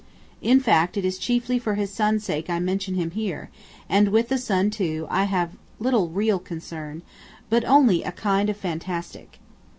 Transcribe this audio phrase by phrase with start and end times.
[0.41, 3.51] In fact it is chiefly for his son's sake I mention him here;
[3.87, 7.03] and with the son, too, I have little real concern,
[7.51, 9.37] but only a kind of fantastic.